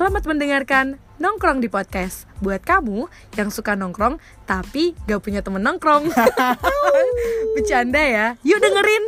[0.00, 2.24] Selamat mendengarkan Nongkrong di Podcast.
[2.40, 4.16] Buat kamu yang suka nongkrong
[4.48, 6.08] tapi gak punya temen nongkrong.
[7.60, 9.04] Bercanda ya, yuk dengerin.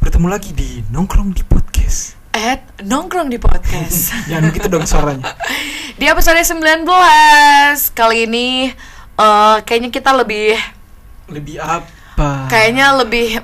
[0.00, 2.16] Bertemu lagi di Nongkrong di Podcast.
[2.32, 4.16] At Nongkrong di Podcast.
[4.32, 5.36] Jangan begitu dong suaranya.
[6.00, 6.64] Di episode 19
[7.92, 8.72] Kali ini
[9.20, 10.56] eh, kayaknya kita lebih
[11.28, 12.48] Lebih apa?
[12.48, 13.39] Kayaknya lebih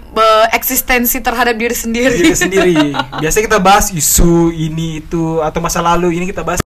[0.53, 2.77] eksistensi terhadap diri sendiri Diri sendiri
[3.21, 6.61] Biasanya kita bahas isu ini itu Atau masa lalu Ini kita bahas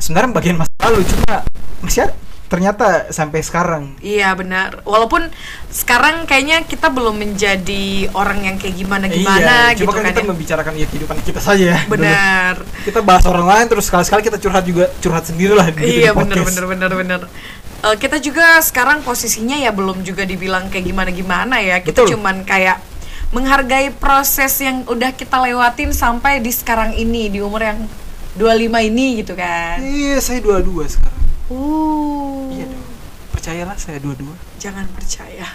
[0.00, 1.44] Sebenarnya bagian masa lalu Cuma
[1.84, 2.16] masih ada-
[2.50, 4.82] ternyata sampai sekarang Iya benar.
[4.82, 5.30] Walaupun
[5.70, 10.10] sekarang kayaknya kita belum menjadi orang yang kayak gimana gimana iya, gitu cuma kan kan.
[10.10, 10.28] kita ya.
[10.34, 11.94] membicarakan ya kehidupan kita saja ya dulu.
[11.94, 12.54] Benar.
[12.82, 16.42] Kita bahas orang lain terus sekali-sekali kita curhat juga curhat sendiri lah gitu Iya benar
[16.42, 17.20] benar benar benar.
[17.80, 21.80] Eh, kita juga sekarang posisinya ya belum juga dibilang kayak gimana gimana ya.
[21.80, 22.20] Kita Betul.
[22.20, 22.76] cuman kayak
[23.32, 27.80] menghargai proses yang udah kita lewatin sampai di sekarang ini di umur yang
[28.36, 29.80] 25 ini gitu kan.
[29.80, 31.24] Iya, saya dua-dua sekarang.
[31.48, 32.52] Uh.
[32.52, 32.88] Iya dong.
[33.32, 34.36] Percayalah saya dua-dua.
[34.60, 35.48] Jangan percaya.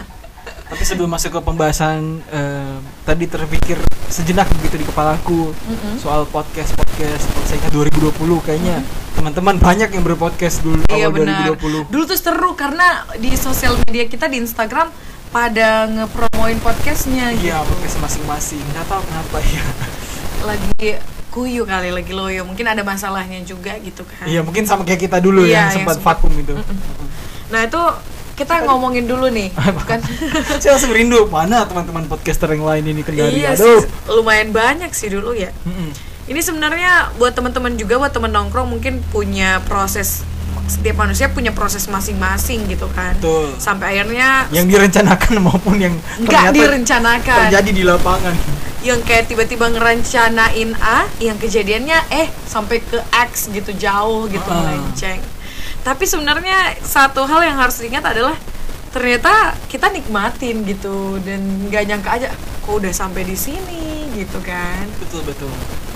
[0.65, 5.97] Tapi sebelum masuk ke pembahasan eh, tadi terpikir sejenak begitu di kepalaku Mm-mm.
[5.97, 8.81] soal podcast podcast saya ingat 2020 kayaknya
[9.13, 11.53] teman-teman banyak yang berpodcast dulu Iya awal benar.
[11.53, 11.89] 2020.
[11.89, 12.85] Dulu tuh seru karena
[13.15, 14.89] di sosial media kita di Instagram
[15.29, 17.49] pada ngepromoin podcastnya gitu.
[17.49, 18.61] Iya, podcast masing-masing.
[18.67, 19.63] Nggak tahu kenapa ya.
[20.43, 20.89] Lagi
[21.29, 22.41] kuyu kali lagi loyo.
[22.43, 24.25] Mungkin ada masalahnya juga gitu kan.
[24.25, 26.53] Iya, mungkin sama kayak kita dulu Iya, yang yang sempat sempat- vakum itu.
[27.49, 27.81] Nah itu
[28.35, 29.47] kita ngomongin dulu nih,
[29.77, 29.99] bukan?
[30.61, 33.39] saya langsung rindu mana teman-teman podcaster yang lain ini kendari.
[33.39, 33.79] iya Aduh.
[33.79, 35.55] sih, lumayan banyak sih dulu ya.
[35.63, 35.89] Mm-mm.
[36.25, 40.25] Ini sebenarnya buat teman-teman juga buat teman nongkrong mungkin punya proses
[40.65, 43.13] setiap manusia punya proses masing-masing gitu kan.
[43.15, 43.53] Betul.
[43.55, 47.39] Sampai akhirnya Yang direncanakan maupun yang nggak direncanakan.
[47.47, 48.33] terjadi di lapangan.
[48.81, 54.61] yang kayak tiba-tiba ngerencanain A, yang kejadiannya eh sampai ke X gitu jauh gitu Ah.
[54.61, 55.21] melenceng.
[55.85, 58.33] Tapi sebenarnya satu hal yang harus diingat adalah
[58.89, 62.27] ternyata kita nikmatin gitu dan nggak nyangka aja
[62.65, 64.89] kok udah sampai di sini gitu kan.
[64.97, 65.51] Betul betul.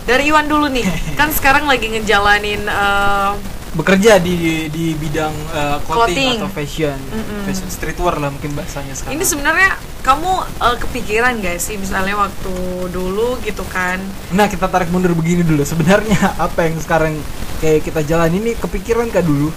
[0.06, 0.86] Dari Iwan dulu nih,
[1.20, 3.32] kan sekarang lagi ngejalanin eh,
[3.70, 5.86] bekerja di di bidang uh, Clothing.
[5.86, 7.46] clothing, atau fashion, Mm-mm.
[7.46, 9.14] fashion streetwear lah mungkin bahasanya sekarang.
[9.14, 9.70] ini sebenarnya
[10.02, 12.54] kamu eh, kepikiran gak sih misalnya waktu
[12.90, 14.02] dulu gitu kan
[14.34, 15.62] Nah kita tarik mundur begini dulu.
[15.62, 17.14] Sebenarnya apa yang sekarang
[17.58, 19.50] kayak kita jalan ini kepikiran kah dulu?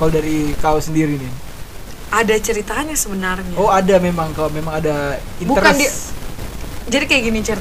[0.00, 1.32] Kalau dari kau sendiri nih?
[2.10, 3.54] ada ceritanya sebenarnya.
[3.54, 5.46] Oh ada memang kalau memang ada interest.
[5.46, 5.94] Bukan dia-
[6.90, 7.60] Jadi kayak gini, Cer.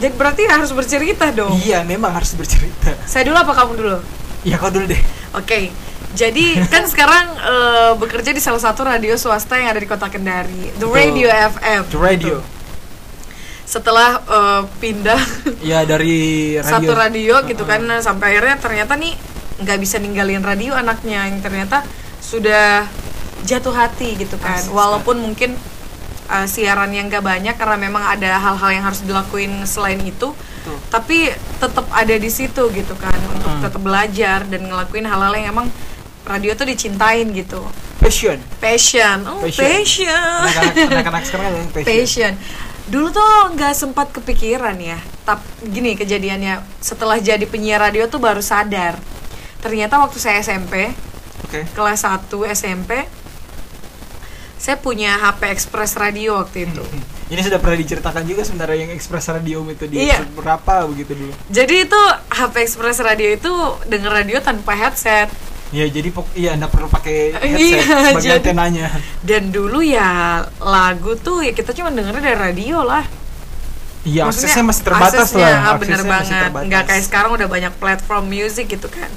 [0.00, 1.52] Jadi berarti harus bercerita dong.
[1.60, 2.96] Iya memang harus bercerita.
[3.04, 3.98] Saya dulu apa kamu dulu?
[4.40, 5.02] Ya kau dulu deh.
[5.36, 5.68] Oke.
[6.10, 10.72] Jadi kan sekarang eh, bekerja di salah satu radio swasta yang ada di Kota Kendari,
[10.80, 10.86] The.
[10.88, 11.82] Radio FM.
[11.92, 12.36] The radio.
[13.62, 15.20] Setelah eh, pindah
[15.60, 16.72] Ya dari radio.
[16.74, 19.12] satu radio gitu kan sampai akhirnya ternyata nih
[19.60, 21.84] nggak bisa ninggalin radio anaknya yang ternyata
[22.18, 22.84] sudah
[23.42, 24.60] jatuh hati gitu kan.
[24.66, 25.56] Walaupun mungkin
[26.26, 30.32] eh, siaran yang nggak banyak karena memang ada hal-hal yang harus dilakuin selain itu.
[30.60, 30.76] Betul.
[30.92, 31.18] tapi
[31.56, 33.64] tetap ada di situ gitu kan untuk Hmm.
[33.64, 35.72] tetap belajar dan ngelakuin hal-hal yang emang
[36.22, 37.64] radio tuh dicintain gitu
[37.96, 38.36] Passion.
[38.60, 39.64] passion oh Passion.
[39.64, 41.88] passion Anak-anak sekarang yang passion.
[41.88, 42.32] passion
[42.86, 43.24] dulu tuh
[43.56, 49.00] nggak sempat kepikiran ya tapi gini kejadiannya setelah jadi penyiar radio tuh baru sadar
[49.60, 50.90] ternyata waktu saya SMP
[51.42, 51.64] Oke.
[51.70, 53.04] kelas 1 SMP
[54.56, 56.84] saya punya HP Express radio waktu itu
[57.30, 60.26] Ini sudah pernah diceritakan juga sebenarnya yang Express Radio itu di Iya.
[60.34, 61.30] berapa begitu dulu.
[61.46, 63.52] jadi itu HP Express radio itu
[63.86, 65.30] denger radio tanpa headset
[65.70, 68.86] Ya jadi pok iya anda perlu pakai headset Iya, sebagai jadi- antenanya.
[69.22, 70.10] Dan dulu ya
[70.58, 73.06] lagu tuh ya kita cuma dengernya dari radio lah.
[74.00, 75.60] Iya Maksudnya aksesnya masih terbatas aksesnya, lah.
[75.60, 76.40] ah, bener banget.
[76.40, 76.66] terbatas.
[76.66, 79.12] Nggak kayak sekarang udah banyak platform music gitu kan.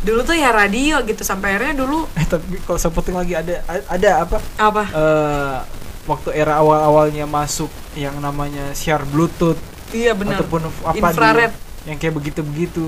[0.00, 4.10] Dulu tuh ya radio gitu sampai akhirnya dulu Eh tapi kalau potong lagi ada ada
[4.20, 4.40] apa?
[4.56, 4.82] apa?
[4.88, 5.56] eh
[6.02, 9.60] waktu era awal-awalnya masuk yang namanya share Bluetooth
[9.92, 10.40] Iya benar.
[10.40, 11.52] ataupun apa Infrared.
[11.52, 12.84] dulu, yang kayak begitu-begitu.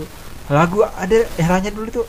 [0.48, 2.06] Lagu ada eranya dulu tuh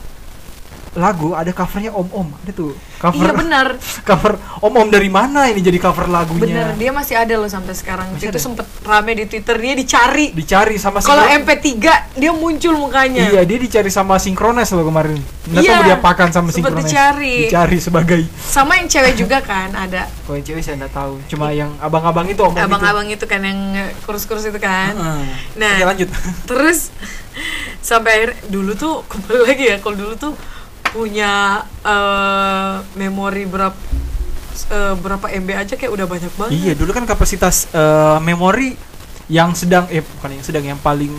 [0.96, 3.66] lagu ada covernya Om Om ada tuh cover Iya benar.
[4.08, 7.72] cover Om Om dari mana ini jadi cover lagunya Bener, dia masih ada loh sampai
[7.72, 8.08] sekarang.
[8.10, 8.40] Masih itu ada?
[8.40, 10.32] sempet rame di Twitter dia dicari.
[10.32, 11.60] dicari sama Kalau Synchronize.
[11.60, 11.76] MP3
[12.16, 13.28] dia muncul mukanya.
[13.28, 15.20] Iya, dia dicari sama Synchronize loh kemarin.
[15.46, 16.88] Nggak Iya, tahu dia apakan sama Synchronize.
[16.88, 17.36] dicari.
[17.44, 20.08] Dicari sebagai Sama yang cewek juga kan ada.
[20.24, 21.14] Kalau yang cewek saya nggak tahu.
[21.26, 23.60] Cuma yang abang-abang itu om Abang-abang itu kan yang
[24.02, 24.96] kurus-kurus itu kan.
[24.96, 25.20] Nah,
[25.54, 25.84] Nah.
[25.84, 26.08] lanjut.
[26.44, 26.88] Terus
[27.78, 30.32] sampai akhir dulu tuh kembali lagi ya kalau dulu tuh
[30.96, 33.76] punya eh, memori berapa
[34.72, 36.52] eh, berapa MB aja kayak udah banyak banget.
[36.56, 38.72] iya, dulu kan kapasitas eh, memori
[39.28, 41.12] yang sedang eh bukan yang sedang yang paling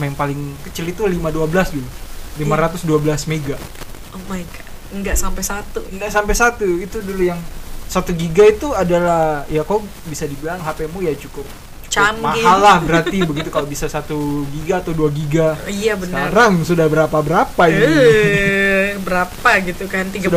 [0.00, 1.88] yang paling kecil itu 512 dulu.
[2.40, 3.60] 512 mega.
[4.14, 4.66] Oh my god.
[4.94, 5.84] Nggak sampai satu.
[5.92, 6.68] Nggak sampai satu.
[6.80, 7.40] Itu dulu yang
[7.88, 11.48] satu giga itu adalah ya kok bisa dibilang HP-mu ya cukup,
[11.88, 12.44] Canggih.
[12.44, 14.16] mahal lah berarti begitu kalau bisa satu
[14.50, 17.84] giga atau dua giga iya benar sekarang sudah berapa berapa ini
[18.88, 20.28] Eh, berapa gitu kan 32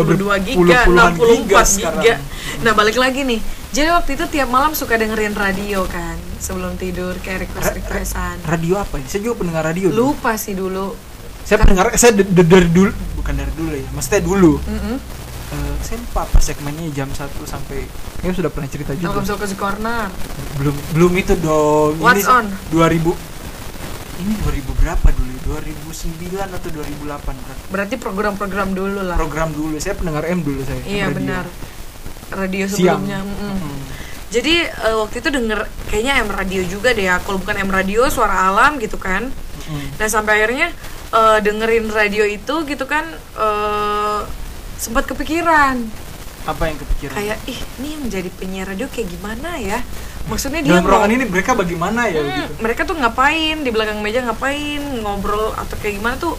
[0.42, 2.20] giga, berpuluh-puluhan 64 giga giga, sekarang.
[2.62, 3.40] Nah, balik lagi nih.
[3.70, 8.44] Jadi waktu itu tiap malam suka dengerin radio kan sebelum tidur kayak request-requestan.
[8.44, 10.12] radio apa ini saya juga pendengar radio dulu.
[10.12, 10.92] Lupa sih dulu.
[11.42, 14.96] saya pendengar saya dari dulu bukan dari dulu ya maksudnya dulu Mm-mm.
[14.96, 15.00] Eh,
[15.84, 17.84] lupa apa segmennya jam 1 sampai
[18.18, 20.08] kayaknya sudah pernah cerita juga to Cozy Corner.
[20.56, 22.46] belum belum itu dong What's ini on?
[22.70, 23.32] 2000
[24.22, 26.78] ini 2000 berapa dulu 2009 atau 2008
[27.26, 29.18] kan Berarti program-program dulu lah.
[29.18, 31.18] program dulu saya pendengar M dulu saya iya radio.
[31.18, 31.46] benar.
[32.32, 33.20] Radio siang sebelumnya.
[33.22, 33.56] mm-mm.
[33.58, 33.80] Mm.
[34.32, 37.20] Jadi eh, waktu itu denger kayaknya M radio juga deh ya.
[37.20, 39.28] Kalau bukan M radio suara alam gitu kan.
[39.68, 39.88] Mm.
[39.98, 40.72] Nah sampai akhirnya
[41.12, 43.04] eh, dengerin radio itu gitu kan
[43.36, 44.20] eh
[44.82, 45.78] sempat kepikiran.
[46.42, 47.14] Apa yang kepikiran?
[47.14, 49.78] Kayak ih ini yang jadi penyiar radio kayak gimana ya?
[50.26, 52.54] Maksudnya dia dalam ruangan ini mereka bagaimana ya Hmm, gitu?
[52.60, 53.62] mereka tuh ngapain?
[53.62, 54.82] Di belakang meja ngapain?
[55.00, 56.34] Ngobrol atau kayak gimana tuh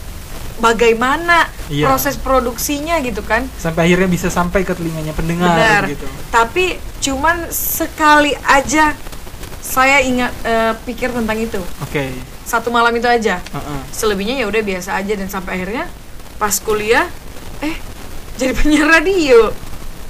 [0.59, 1.87] bagaimana Iya.
[1.87, 3.47] proses produksinya gitu kan?
[3.57, 5.83] Sampai akhirnya bisa sampai ke telinganya pendengar benar.
[5.89, 6.07] gitu.
[6.29, 8.95] Tapi cuman sekali aja
[9.59, 11.63] saya ingat eh, pikir tentang itu.
[11.81, 12.11] Oke.
[12.43, 13.39] Satu malam itu aja.
[13.41, 13.81] Heeh.
[13.89, 15.87] selebihnya ya udah biasa aja dan sampai akhirnya
[16.37, 17.07] pas kuliah
[17.61, 17.79] eh
[18.37, 19.53] jadi penyiar radio.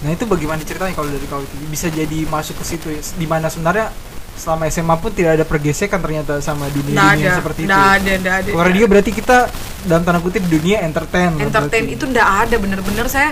[0.02, 1.54] Nah itu bagaimana ceritanya kalau dari kau itu?
[1.70, 3.00] Bisa jadi masuk ke situ ya?
[3.02, 3.90] di mana sebenarnya
[4.32, 7.38] selama SMA pun tidak ada pergesekan ternyata sama dunia nggak dunia ada.
[7.38, 7.69] seperti itu.
[7.69, 9.38] Nggak ada ada kalau radio berarti kita
[9.86, 11.96] dalam tanda kutip dunia entertain lah entertain berarti.
[12.00, 13.30] itu ndak ada bener-bener saya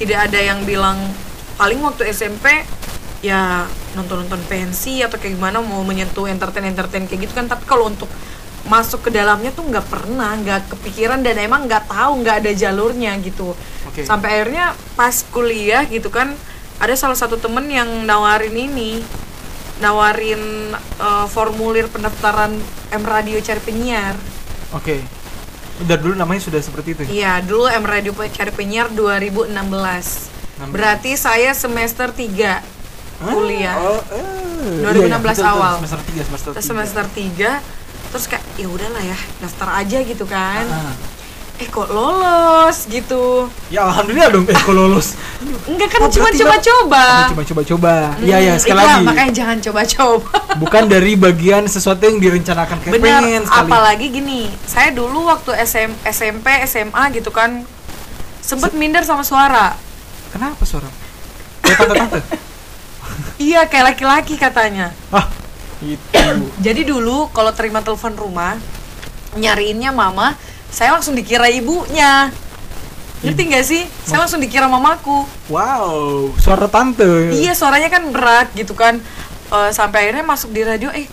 [0.00, 0.96] tidak ada yang bilang
[1.60, 2.64] paling waktu SMP
[3.20, 3.66] ya
[3.98, 7.46] nonton-nonton pensi atau kayak gimana mau menyentuh entertain entertain kayak gitu kan.
[7.46, 8.08] Tapi kalau untuk
[8.66, 13.14] masuk ke dalamnya tuh nggak pernah nggak kepikiran dan emang nggak tahu nggak ada jalurnya
[13.22, 13.54] gitu
[13.88, 14.04] Oke.
[14.04, 16.36] sampai akhirnya pas kuliah gitu kan
[16.78, 19.00] ada salah satu temen yang nawarin ini
[19.78, 22.52] nawarin eh, formulir pendaftaran
[22.92, 24.14] M Radio cari penyiar
[24.76, 25.00] Oke.
[25.80, 27.02] Udah dulu namanya sudah seperti itu.
[27.08, 29.54] Iya, dulu M Radio Cari Penyiar 2016.
[30.74, 32.60] Berarti saya semester 3
[33.22, 33.32] Hah?
[33.32, 33.78] kuliah.
[33.78, 34.82] Oh, eh.
[34.82, 35.46] 2016 Iya, iya, betul, betul.
[35.46, 35.74] awal.
[35.80, 36.56] Semester 3, semester 3.
[36.58, 37.50] Terus semester 3
[38.08, 40.64] terus kayak ya udahlah ya, daftar aja gitu kan.
[40.64, 40.96] Ah.
[41.58, 43.50] Eh kok lolos gitu.
[43.66, 45.18] Ya alhamdulillah dong eh kok lolos.
[45.66, 47.04] Enggak kan Oh, cuma coba-coba.
[47.04, 47.94] Oh, coba coba coba.
[48.20, 49.06] Iya ya Hmm, sekali itulah, lagi.
[49.06, 50.28] Makanya jangan coba-coba.
[50.56, 53.58] Bukan dari bagian sesuatu yang direncanakan kayak Bener, pengen sekali.
[53.66, 57.66] apalagi gini, saya dulu waktu SM, SMP, SMA gitu kan
[58.38, 59.74] sempet minder sama suara.
[60.30, 60.86] Kenapa suara?
[61.60, 62.20] Kayak tante-tante.
[63.38, 64.90] Iya, kayak laki-laki katanya.
[65.08, 65.26] ah,
[65.80, 66.02] itu.
[66.58, 68.58] Jadi dulu kalau terima telepon rumah,
[69.32, 70.34] nyariinnya mama,
[70.68, 72.32] saya langsung dikira ibunya.
[73.18, 73.82] Ngerti nggak sih?
[74.06, 75.26] Saya langsung dikira mamaku.
[75.50, 77.34] Wow, suara tante.
[77.34, 79.02] Iya, suaranya kan berat gitu kan.
[79.48, 81.08] Eh, sampai akhirnya masuk di radio, eh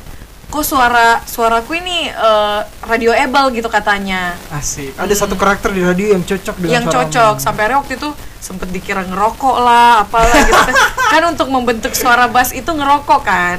[0.46, 4.38] kok suara suaraku ini eh, radioable gitu katanya.
[4.54, 4.94] Asik.
[5.02, 8.70] Ada satu karakter di radio yang cocok dengan yang cocok sampai akhirnya waktu itu sempet
[8.70, 10.76] dikira ngerokok lah apalah gitu kan
[11.18, 13.58] kan untuk membentuk suara bass itu ngerokok kan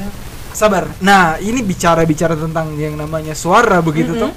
[0.57, 0.89] Sabar.
[1.05, 4.23] Nah, ini bicara-bicara tentang yang namanya suara begitu Mm-mm.
[4.25, 4.33] tuh.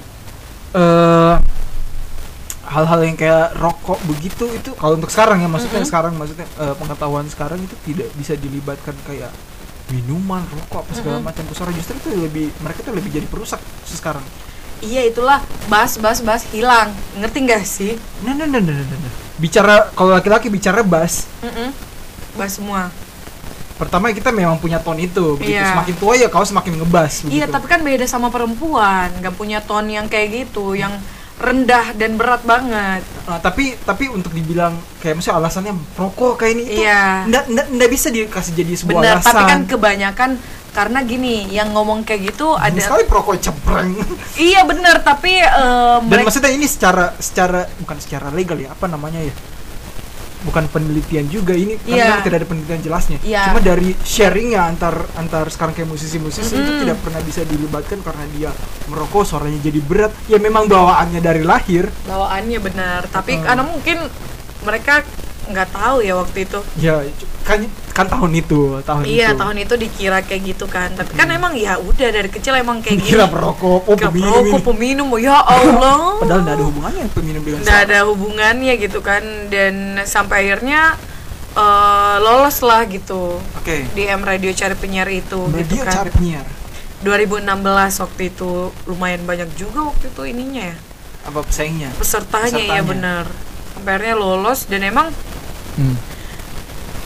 [0.76, 1.34] Eh
[2.70, 5.90] hal-hal yang kayak rokok begitu itu kalau untuk sekarang ya maksudnya Mm-mm.
[5.90, 9.30] sekarang maksudnya eh, pengetahuan sekarang itu tidak bisa dilibatkan kayak
[9.90, 11.26] minuman, rokok apa segala Mm-mm.
[11.26, 14.22] macam suara justru itu lebih mereka tuh lebih jadi perusak sekarang.
[14.80, 17.92] iya itulah bass bass bass hilang ngerti nggak sih
[18.24, 19.12] Nah, nah, nah, nah, nah, nah.
[19.36, 21.68] Bicara kalau laki-laki bicara bass, Mm-mm.
[22.34, 22.88] bass semua
[23.76, 25.56] pertama kita memang punya tone itu begitu.
[25.56, 25.72] Iya.
[25.72, 27.32] Semakin tua ya kau semakin ngebas begitu.
[27.32, 30.92] iya tapi kan beda sama perempuan nggak punya tone yang kayak gitu yang
[31.40, 36.62] rendah dan berat banget Nah, tapi tapi untuk dibilang kayak misalnya alasannya rokok kayak ini
[36.64, 37.24] itu Iya.
[37.24, 39.28] ndak ndak ndak bisa dikasih jadi sebuah benar alasan.
[39.30, 40.30] tapi kan kebanyakan
[40.70, 43.90] karena gini yang ngomong kayak gitu ada sekali perokok cepreng.
[44.40, 48.86] iya benar tapi eh, Dan mereka maksudnya ini secara secara bukan secara legal ya, apa
[48.86, 49.34] namanya ya?
[50.40, 52.04] Bukan penelitian juga ini Iya.
[52.10, 53.18] karena tidak ada penelitian jelasnya.
[53.20, 53.42] Iya.
[53.46, 56.80] Cuma dari sharingnya antar antar sekarang kayak musisi-musisi itu Mm-mm.
[56.80, 58.50] tidak pernah bisa dilibatkan karena dia
[58.86, 60.12] merokok suaranya jadi berat.
[60.26, 61.92] Ya memang bawaannya dari lahir.
[62.02, 63.44] bawaannya benar tapi Hmm.
[63.44, 63.96] karena mungkin
[64.60, 65.04] mereka
[65.50, 67.02] nggak tahu ya waktu itu Ya
[67.40, 67.58] kan
[67.90, 69.36] kan tahun itu, tahun iya itu.
[69.36, 72.96] tahun itu dikira kayak gitu kan tapi kan emang ya udah dari kecil emang kayak
[72.96, 74.66] Dikira gini perokok, oh Kira peminum perokok ini.
[74.66, 79.22] peminum oh ya Allah Padahal nggak ada hubungannya peminum dengan nggak ada hubungannya gitu kan
[79.48, 80.94] dan sampai akhirnya
[81.52, 83.84] eh, lolos lah gitu Oke.
[83.90, 86.46] di M Radio cari penyiar itu Radio gitu kan cari penyiar.
[87.00, 87.48] 2016
[87.98, 88.50] waktu itu
[88.84, 90.76] lumayan banyak juga waktu itu ininya ya
[91.22, 91.90] Apa pesaingnya?
[91.94, 92.82] pesertanya, ya Pesertanya.
[92.84, 93.24] benar
[93.72, 95.08] sampai akhirnya lolos dan emang
[95.72, 95.96] Hmm.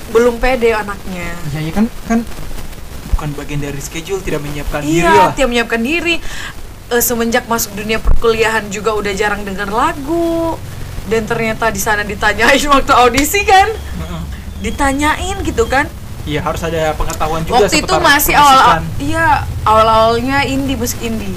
[0.06, 2.20] belum pede anaknya Ya, ya kan kan
[3.10, 5.12] bukan bagian dari schedule tidak menyiapkan diri lah.
[5.12, 6.16] iya dia menyiapkan diri
[6.86, 10.60] Eh, semenjak masuk dunia perkuliahan juga udah jarang dengar lagu
[11.06, 13.72] dan ternyata di sana ditanyain waktu audisi kan
[14.60, 15.88] ditanyain gitu kan
[16.24, 21.36] Iya harus ada pengetahuan juga waktu itu masih awal iya awal awalnya indie musik indie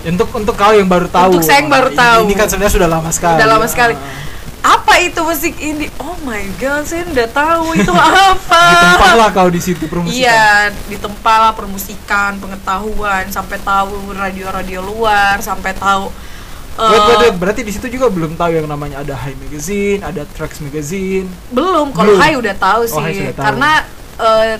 [0.00, 1.28] Untuk untuk kau yang baru tahu.
[1.30, 2.20] Untuk saya yang baru Ini- tahu.
[2.22, 3.34] Ini kan sebenarnya sudah lama sekali.
[3.34, 3.94] Udah lama sekali.
[4.58, 7.92] Apa itu musik indie oh my god saya udah tahu itu
[8.30, 10.18] apa Ditempatlah kau di situ permusikan.
[10.18, 10.46] Iya,
[10.86, 16.10] ditempa lah permusikan, pengetahuan, sampai tahu radio-radio luar, sampai tahu
[16.74, 17.36] eh, Wait, wait, wait.
[17.36, 21.26] Berarti di situ juga belum tahu yang namanya ada High Magazine, ada Trax Magazine.
[21.48, 21.90] belum.
[21.90, 22.18] Kalau Belum.
[22.18, 23.44] Hai udah tahu Oh, sih, sudah tahu.
[23.44, 23.70] karena
[24.18, 24.54] eh,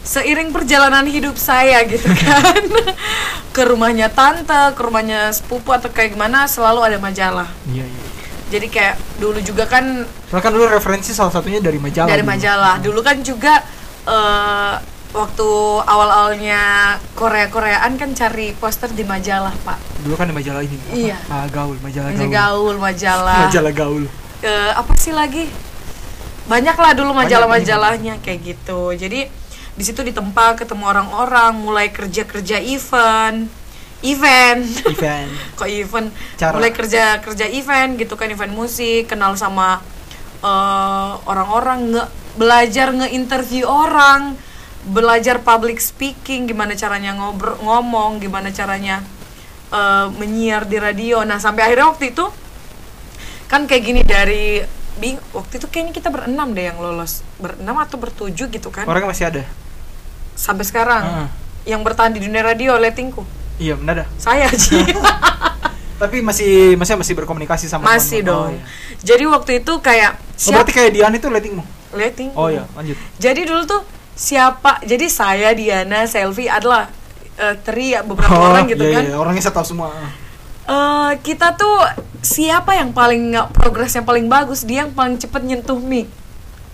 [0.00, 2.64] seiring perjalanan hidup saya gitu kan,
[3.50, 7.48] ke rumahnya tante, ke rumahnya sepupu atau kayak gimana, selalu ada majalah.
[7.66, 8.03] Iya, iya.
[8.54, 12.06] Jadi kayak dulu juga kan Soalnya kan dulu referensi salah satunya dari majalah.
[12.06, 12.30] dari dulu.
[12.30, 12.74] majalah.
[12.78, 13.54] Dulu kan juga
[14.06, 14.74] eh,
[15.10, 15.48] waktu
[15.82, 16.62] awal-awalnya
[17.18, 20.06] Korea-Koreaan kan cari poster di majalah, Pak.
[20.06, 20.78] Dulu kan di majalah ini.
[20.78, 20.94] apa?
[20.94, 21.18] Iya.
[21.26, 22.30] Ah, gaul, majalah gaul.
[22.30, 23.40] gaul, majalah.
[23.50, 24.04] Majalah gaul.
[24.46, 25.50] Eh, apa sih lagi?
[26.46, 28.94] Banyak lah dulu majalah-majalahnya kayak gitu.
[28.94, 29.26] Jadi
[29.74, 33.50] di situ ditempa ketemu orang-orang, mulai kerja-kerja event,
[34.04, 34.62] event.
[34.84, 35.30] Event.
[35.58, 36.08] Kok event?
[36.36, 36.54] Cara.
[36.54, 39.80] Mulai kerja kerja event gitu kan, event musik, kenal sama
[40.44, 42.04] eh, orang-orang, nge
[42.36, 44.36] belajar nge-interview orang,
[44.90, 49.00] belajar public speaking, gimana caranya ngobrol ngomong, gimana caranya
[49.72, 51.24] eh, menyiar di radio.
[51.24, 52.28] Nah, sampai akhirnya waktu itu
[53.48, 57.98] kan kayak gini dari bing waktu itu kayaknya kita berenam deh yang lolos berenam atau
[57.98, 59.42] bertujuh gitu kan Orangnya masih ada.
[60.38, 61.28] sampai sekarang Heeh.
[61.74, 63.22] yang bertahan di dunia radio letingku
[63.56, 64.08] Iya, benar dah.
[64.16, 64.82] saya Ci.
[65.94, 68.26] Tapi masih masih masih berkomunikasi sama masih teman-teman.
[68.26, 68.64] dong Oh, iya.
[69.00, 71.64] jadi waktu itu kayak Oh, siapa berarti kayak Dian itu lettingmu.
[71.92, 72.98] leting Oh iya, lanjut.
[73.16, 73.82] jadi dulu tuh
[74.12, 76.90] siapa jadi saya Diana Selvi adalah
[77.34, 79.94] eh, teri ya, beberapa Oh, orang gitu iya, kan iya, orangnya saya tahu semua.
[80.64, 81.86] Eh, kita tuh
[82.20, 86.10] siapa yang paling nggak progres yang paling bagus dia yang paling cepet nyentuh mic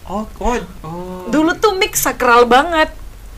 [0.02, 1.22] Oh, oh, oh.
[1.26, 2.88] dulu tuh mic sakral banget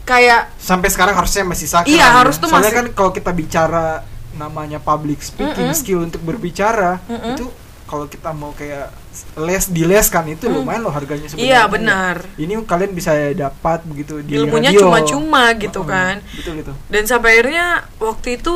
[0.03, 1.89] kayak sampai sekarang harusnya masih sakral.
[1.89, 2.07] Iya, ya.
[2.13, 5.77] harus tuh Soalnya masih- kan kalau kita bicara namanya public speaking Mm-mm.
[5.77, 7.37] skill untuk berbicara Mm-mm.
[7.37, 7.45] itu
[7.83, 8.89] kalau kita mau kayak
[9.37, 11.53] les dileskan itu lumayan loh harganya sebenarnya.
[11.53, 12.15] Iya, benar.
[12.35, 15.93] Ini kalian bisa dapat begitu di Ilmunya cuma-cuma gitu Mm-mm.
[15.93, 16.15] kan.
[16.33, 16.73] Betul itu.
[16.89, 17.65] dan sampai akhirnya
[17.97, 18.53] waktu itu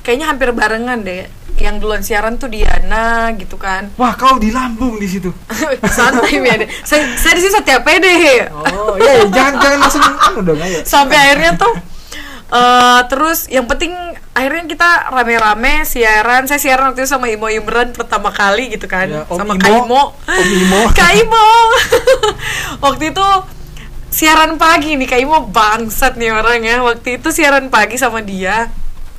[0.00, 4.96] kayaknya hampir barengan deh yang duluan siaran tuh Diana gitu kan Wah, kau di lambung
[4.96, 5.28] di situ.
[5.88, 10.02] santai ya deh saya, saya di sini setiap pede Oh, iya, iya, jangan jangan langsung
[10.02, 10.80] anu dong, ayo.
[10.82, 11.74] sampai akhirnya tuh
[12.48, 13.96] eh terus yang penting
[14.32, 19.08] akhirnya kita rame-rame siaran saya siaran waktu itu sama Imo Imran pertama kali gitu kan
[19.08, 19.64] Ya, Om sama Imo.
[19.64, 20.80] Kaimo Om Imo.
[21.00, 21.46] Kaimo
[22.84, 23.26] waktu itu
[24.08, 28.68] siaran pagi nih Kaimo bangsat nih orang ya waktu itu siaran pagi sama dia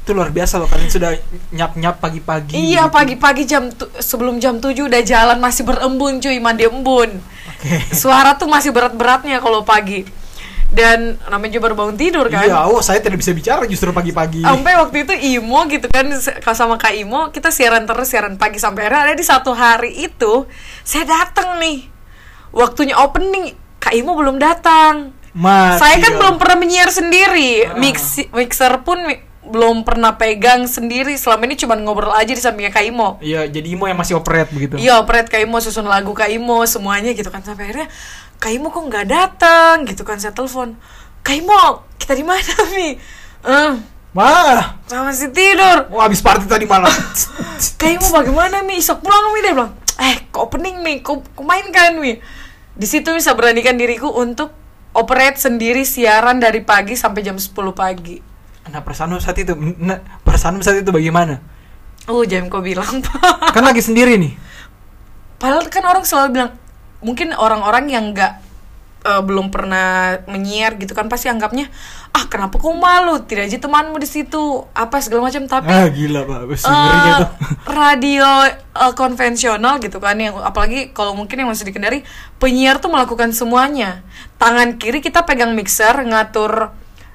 [0.03, 1.15] Itu luar biasa loh kalian sudah
[1.49, 2.53] nyap-nyap pagi-pagi.
[2.53, 2.91] Iya gitu.
[2.91, 7.23] pagi-pagi jam tu- sebelum jam 7 udah jalan masih berembun cuy mandi embun.
[7.55, 7.95] Oke.
[7.95, 10.03] Suara tuh masih berat-beratnya kalau pagi.
[10.67, 12.43] Dan namanya juga baru bangun tidur kan.
[12.43, 14.41] Iya, oh saya tidak bisa bicara justru pagi-pagi.
[14.41, 18.57] Sampai waktu itu Imo gitu kan se- sama Kak Imo kita siaran terus siaran pagi
[18.57, 20.49] sampai akhirnya ada di satu hari itu
[20.81, 21.87] saya datang nih.
[22.51, 25.13] Waktunya opening Kak Imo belum datang.
[25.31, 26.19] Mati saya kan kau.
[26.19, 27.51] belum pernah menyiar sendiri.
[27.65, 27.77] Ah.
[27.77, 28.97] Mix mixer pun
[29.47, 31.13] belum pernah pegang sendiri.
[31.15, 33.19] Selama ini cuma ngobrol aja di sampingnya Kak Imo.
[33.19, 34.79] Iya, jadi Imo yang masih operate begitu.
[34.79, 37.87] Iya, operate Kak Imo, susun lagu Kak Imo, semuanya gitu kan sampai akhirnya
[38.39, 40.75] Kak Imo kok nggak datang gitu kan saya telepon.
[41.23, 42.95] Kak Imo, kita di mana Mi?
[43.43, 43.71] Eh,
[44.13, 45.89] Wah, sama si tidur.
[45.89, 46.91] oh habis party tadi malam.
[47.79, 48.79] Kak Imo bagaimana Mi?
[48.79, 49.71] Isok pulang Mi dia bilang.
[49.99, 50.99] Eh, kok opening Mi?
[50.99, 52.19] Kok, kok main kan Mi?
[52.73, 54.49] Di situ bisa beranikan diriku untuk
[54.93, 58.32] operate sendiri siaran dari pagi sampai jam 10 pagi.
[58.65, 61.39] Nah, perasaanmu saat itu, nah, perasaanmu saat itu bagaimana?
[62.05, 63.55] Oh, jangan kau bilang, Pak.
[63.55, 64.35] Kan lagi sendiri nih.
[65.39, 66.51] Padahal kan orang selalu bilang
[67.03, 68.33] mungkin orang-orang yang nggak
[69.03, 71.67] eh, belum pernah menyiar gitu kan pasti anggapnya
[72.15, 74.39] ah kenapa kau malu tidak aja temanmu di situ
[74.71, 76.39] apa segala macam tapi Ah, gila, Pak.
[76.63, 77.27] Tuh.
[77.67, 82.07] radio eh, konvensional gitu kan yang apalagi kalau mungkin yang masih dikendari
[82.39, 83.99] penyiar tuh melakukan semuanya
[84.39, 86.71] tangan kiri kita pegang mixer ngatur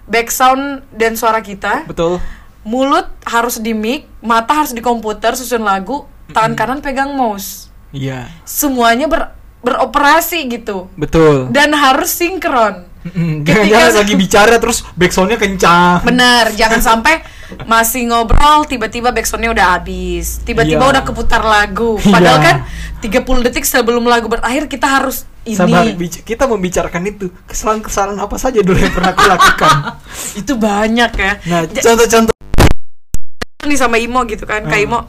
[0.09, 2.19] back sound dan suara kita Betul.
[2.62, 8.29] mulut harus di mic mata harus di komputer susun lagu tangan kanan pegang mouse Iya,
[8.43, 11.49] semuanya ber- beroperasi gitu betul.
[11.49, 16.03] dan harus sinkron Mm, Ketika- lagi bicara terus backsoundnya kencang.
[16.03, 17.23] Bener, jangan sampai
[17.65, 20.93] masih ngobrol tiba-tiba backsoundnya udah habis, tiba-tiba Iya.
[20.93, 21.97] udah keputar lagu.
[22.05, 22.45] Padahal Iya.
[22.45, 22.57] kan
[23.00, 25.57] 30 detik sebelum lagu berakhir kita harus ini.
[25.57, 25.85] Sabar,
[26.23, 29.75] kita membicarakan itu kesalahan-kesalahan apa saja dulu yang pernah aku lakukan.
[30.40, 31.33] Itu banyak ya.
[31.45, 32.35] Nah, contoh-contoh.
[33.61, 34.87] nih sama Imo gitu kan, Kak Hmm.
[34.87, 35.00] Imo.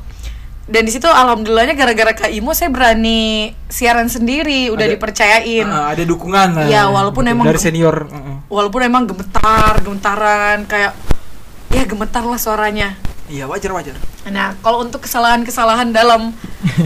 [0.66, 5.66] Dan di situ alhamdulillahnya gara-gara Kak Imo saya berani siaran sendiri, udah Ada- dipercayain.
[5.66, 6.66] Ah, ada dukungan lah.
[6.66, 8.06] Iya, walaupun emang- dari senior.
[8.06, 8.36] Heeh.
[8.46, 10.94] Walaupun emang gemetar, gemetaran kayak
[11.70, 12.98] ya gemetar lah suaranya.
[13.30, 13.96] Iya, wajar wajar.
[14.26, 16.34] Nah, kalau untuk kesalahan-kesalahan dalam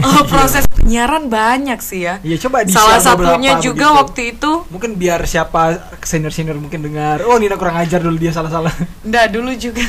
[0.04, 2.20] uh, proses penyiaran banyak sih ya.
[2.20, 7.40] Iya, coba di Salah satunya juga waktu itu, mungkin biar siapa senior-senior mungkin dengar, oh
[7.40, 8.70] Nina kurang ajar dulu dia salah-salah.
[9.08, 9.88] enggak dulu juga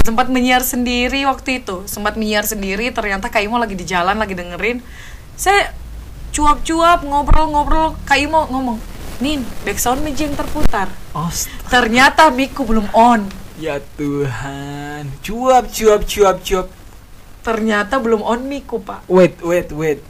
[0.00, 2.88] sempat menyiar sendiri waktu itu, sempat menyiar sendiri.
[2.88, 4.80] Ternyata Kak Imo lagi di jalan, lagi dengerin.
[5.36, 5.76] Saya
[6.32, 8.80] cuap-cuap ngobrol-ngobrol, Kak Imo ngomong,
[9.20, 10.88] Nin, backsound meja yang terputar.
[11.12, 11.52] Ost.
[11.68, 13.28] Ternyata miku belum on.
[13.60, 14.87] Ya Tuhan.
[15.20, 16.66] Cuap cuap cuap cuap.
[17.40, 19.06] Ternyata belum on miku, Pak.
[19.06, 20.00] Wait, wait, wait.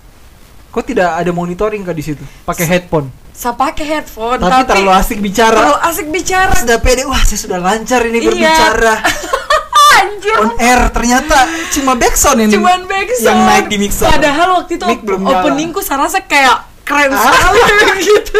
[0.69, 2.23] Kok tidak ada monitoring kah di situ?
[2.43, 3.09] Pakai headphone.
[3.31, 5.55] Saya pakai headphone, Tapi, tapi, terlalu asik bicara.
[5.55, 6.55] terlalu asik bicara.
[6.57, 7.03] Sudah pede.
[7.05, 8.27] Wah, saya sudah lancar ini Iya.
[8.27, 8.95] berbicara.
[9.99, 10.35] Anjir.
[10.37, 11.37] On air ternyata
[11.71, 13.25] cuma backsound yang Cuman backsound.
[13.25, 14.07] yang naik di mixer.
[14.07, 17.19] Padahal waktu itu Mic belum openingku saya rasa kayak keren Ah.
[17.21, 17.61] sekali
[18.07, 18.39] gitu.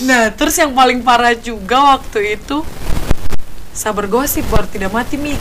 [0.00, 2.64] nah, terus yang paling parah juga waktu itu
[3.78, 5.38] sabar gosip baru tidak mati mic.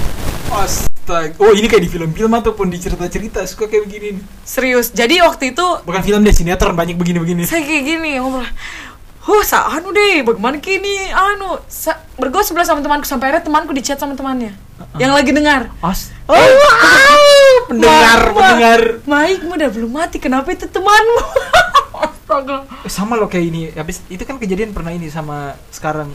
[0.47, 1.33] Astaga.
[1.37, 4.07] Oh, ini kayak di film-film ataupun di cerita-cerita suka kayak begini.
[4.13, 4.23] nih.
[4.43, 4.93] Serius.
[4.93, 7.43] Jadi waktu itu Bukan film deh, sinetron banyak begini-begini.
[7.43, 8.45] saya kayak gini ngobrol.
[9.19, 13.75] Huh, sa anu deh, bagaimana kini anu sa, bergosip lah sama temanku sampai akhirnya temanku
[13.75, 14.55] di chat sama temannya
[14.95, 15.67] yang lagi dengar.
[15.83, 16.15] As.
[16.23, 16.37] Oh,
[17.67, 18.81] pendengar, Ma- pendengar.
[19.03, 21.17] Mike udah belum mati, kenapa itu temanmu?
[22.07, 22.57] Astaga.
[22.87, 23.61] Sama loh kayak ini.
[23.73, 26.07] Habis itu kan kejadian pernah ini sama sekarang.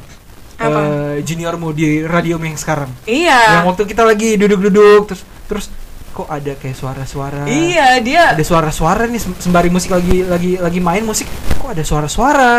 [0.63, 0.81] Apa?
[0.81, 2.91] Eh, juniormu di radio yang sekarang.
[3.05, 3.59] Iya.
[3.59, 5.67] Yang waktu kita lagi duduk-duduk terus terus
[6.13, 7.45] kok ada kayak suara-suara.
[7.45, 11.25] Iya, dia Ada suara-suara nih sem- sembari musik lagi lagi lagi main musik.
[11.57, 12.53] Kok ada suara-suara?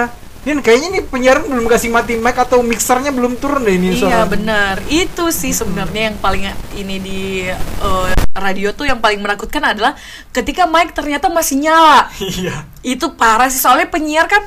[0.43, 3.99] Ini kayaknya nih penyiar belum kasih mati mic atau mixernya belum turun deh ini Iya
[4.01, 4.27] suara.
[4.27, 4.75] benar.
[4.91, 6.43] Itu sih sebenarnya yang paling
[6.75, 9.95] ini di eh, radio tuh yang paling menakutkan adalah
[10.35, 12.11] ketika mic ternyata masih nyala.
[12.19, 12.67] Iya.
[12.83, 14.43] Itu parah sih soalnya penyiar kan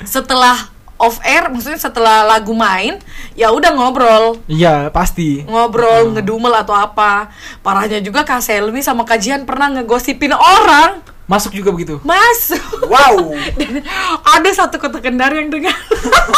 [0.00, 2.96] setelah off air maksudnya setelah lagu main
[3.32, 5.44] ya udah ngobrol Iya, pasti.
[5.44, 7.28] ngobrol ngedumel atau apa
[7.60, 11.98] parahnya juga Kak Selmi sama kajian pernah ngegosipin orang Masuk juga begitu.
[12.00, 13.34] masuk Wow.
[13.58, 13.82] Dan
[14.22, 15.74] ada satu kota kendar yang dengar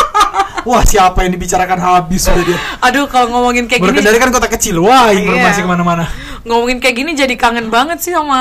[0.68, 2.56] Wah, siapa yang dibicarakan habis sudah dia.
[2.80, 4.80] aduh kalau ngomongin kayak gini Berkendali kan kota kecil.
[4.80, 5.64] Wah, informasi Iya.
[5.64, 6.04] ke mana-mana.
[6.40, 8.40] ngomongin kayak gini jadi kangen banget sih sama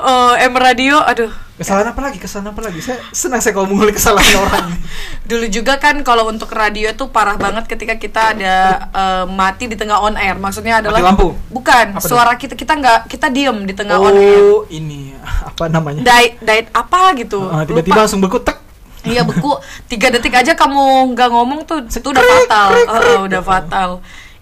[0.00, 2.20] eh, M Radio aduh Kesalahan apa lagi?
[2.20, 2.78] Kesalahan apa lagi?
[2.78, 4.68] Saya senang saya kalau mengulik kesalahan orang.
[5.24, 8.54] dulu juga kan kalau untuk radio tuh parah banget ketika kita ada
[8.86, 11.28] eh, mati di tengah on air maksudnya adalah Mati lampu?
[11.48, 15.16] bukan Apa suara kita kita nggak kita diem di tengah on air oh, ini
[15.50, 16.04] apa namanya?
[16.04, 18.02] diet diet apa gitu tiba-tiba Lupa.
[18.04, 18.56] langsung berkutek.
[19.02, 19.54] Iya beku
[19.86, 23.90] tiga detik aja kamu nggak ngomong tuh itu udah fatal Heeh, udah fatal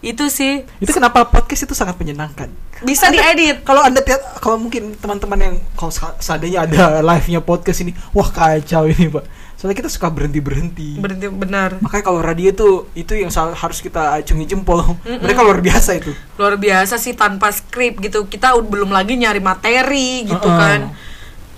[0.05, 2.53] itu sih Itu kenapa podcast itu sangat menyenangkan.
[2.81, 5.88] bisa Anda- diedit Kalau anda lihat, kalau mungkin teman-teman yang kalau
[6.19, 9.25] seandainya ada live-nya podcast ini, wah kacau ini pak.
[9.55, 10.88] Soalnya kita suka berhenti berhenti.
[10.95, 14.85] berarti benar Makanya kalau radio itu itu yang harus kita acungi jempol.
[15.03, 16.12] Mereka luar biasa itu.
[16.35, 20.61] luar biasa sih tanpa skrip gitu kita belum lagi nyari materi gitu Heeh.
[20.61, 20.81] kan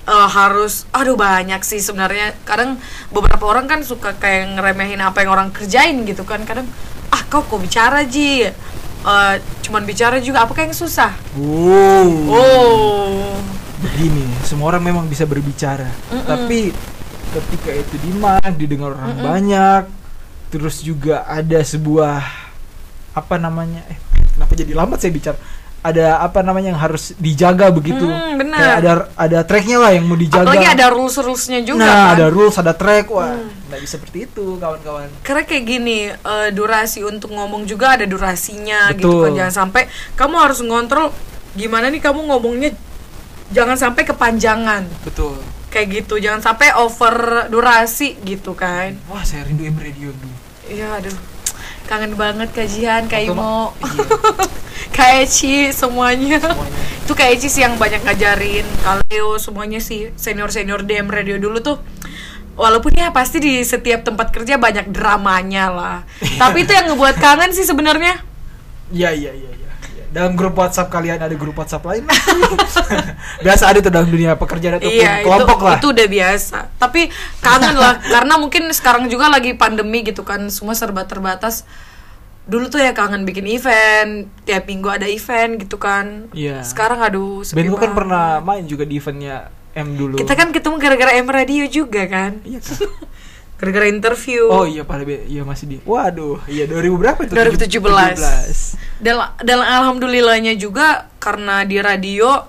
[0.06, 2.78] Eh, harus aduh banyak sih sebenarnya kadang
[3.10, 6.70] beberapa orang kan suka kayak ngeremehin apa yang orang kerjain gitu kan kadang
[7.26, 8.46] kau kok bicara ji
[9.06, 12.10] Eh, cuman bicara juga apa yang susah Wow.
[12.26, 13.38] oh
[13.78, 15.86] Begini, semua orang memang bisa berbicara,
[16.26, 16.74] tapi
[17.30, 19.82] ketika itu di mic didengar orang banyak,
[20.48, 22.24] terus juga ada sebuah
[23.12, 23.84] apa namanya?
[23.86, 24.00] Eh,
[24.32, 25.36] kenapa jadi lambat saya bicara?
[25.86, 28.02] Ada apa namanya yang harus dijaga begitu?
[28.02, 28.58] Hmm, benar.
[28.58, 30.42] Kayak ada ada tracknya lah yang mau dijaga.
[30.42, 33.06] apalagi ada rules rulesnya juga nah, kan ada rules, ada track.
[33.06, 33.38] Wah,
[33.70, 35.06] nggak bisa seperti itu, kawan-kawan.
[35.22, 39.22] karena kayak gini eh, durasi untuk ngomong juga ada durasinya gitu Betul.
[39.22, 39.82] kan jangan sampai
[40.14, 41.14] kamu harus ngontrol
[41.54, 42.70] gimana nih kamu ngomongnya
[43.48, 45.38] jangan sampai kepanjangan Betul.
[45.70, 50.34] kayak gitu jangan sampai over durasi gitu kan Wah, saya rindu M Radio dulu.
[50.66, 51.14] iya aduh
[51.86, 54.04] kangen banget kajian kayak mau ma- iya.
[54.96, 55.28] kayak
[55.76, 56.80] semuanya Semuanya.
[57.06, 61.78] itu kayak sih yang banyak ngajarin Kaleo semuanya sih senior senior DM radio dulu tuh
[62.56, 65.98] walaupun ya pasti di setiap tempat kerja banyak dramanya lah
[66.42, 68.24] tapi itu yang ngebuat kangen sih sebenarnya
[68.86, 69.66] Iya iya iya iya.
[69.66, 70.04] Ya.
[70.14, 72.06] dalam grup WhatsApp kalian ada grup WhatsApp lain
[73.44, 76.58] biasa ada tuh dalam dunia pekerjaan atau Iya, itu, kelompok lah itu udah biasa.
[76.78, 77.10] Tapi
[77.42, 81.66] kangen lah, karena mungkin sekarang juga lagi pandemi gitu kan, semua serba terbatas.
[82.46, 86.30] Dulu tuh ya kangen bikin event, tiap minggu ada event gitu kan.
[86.30, 86.62] Iya.
[86.62, 90.80] Sekarang aduh, sepi Ben kan pernah main juga di eventnya M dulu Kita kan ketemu
[90.80, 92.40] gara-gara M Radio juga kan.
[92.48, 92.80] iya kan
[93.60, 94.52] Gara-gara interview.
[94.52, 99.00] oh iya pada iya masih di waduh iya 2000 berapa itu 2017.
[99.00, 102.44] Dan, dan alhamdulillahnya juga karena di radio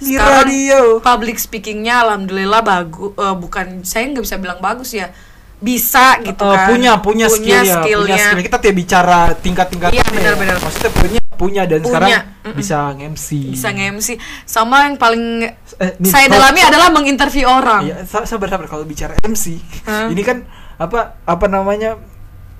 [0.00, 5.12] di sekarang radio public speakingnya alhamdulillah bagus bukan saya nggak bisa bilang bagus ya
[5.56, 10.04] bisa gitu Eh, kan punya punya, skill ya, punya skill kita tidak bicara tingkat-tingkat Iya,
[10.06, 10.56] benar-benar.
[10.58, 12.54] maksudnya punya punya dan Punya, sekarang mm-mm.
[12.54, 14.08] bisa nge-MC bisa nge-MC
[14.44, 15.24] sama yang paling
[15.76, 19.60] Eh, nih, saya kalau- dalami adalah menginterview orang Iya, sa- sabar sabar kalau bicara MC.
[19.84, 20.08] Hah?
[20.08, 20.44] Ini kan
[20.76, 22.00] apa apa namanya?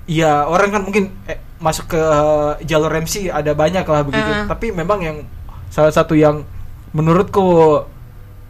[0.05, 2.01] Ya, orang kan mungkin eh, masuk ke
[2.63, 4.23] jalur MC ada banyak lah begitu.
[4.23, 4.45] Heeh.
[4.45, 5.17] Tapi memang yang
[5.67, 6.45] salah satu yang
[6.91, 7.81] menurutku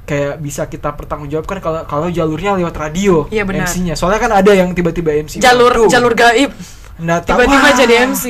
[0.07, 3.67] kayak bisa kita pertanggungjawabkan kalau kalau jalurnya lewat radio Iya, benar.
[3.67, 3.93] MC-nya.
[3.93, 6.55] Soalnya kan ada yang tiba-tiba MC jalur Waduh, jalur gaib
[6.95, 8.25] tahu, tiba-tiba jadi MC